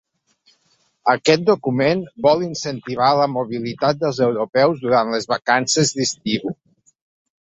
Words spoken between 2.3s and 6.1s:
incentivar la mobilitat dels europeus durant les vacances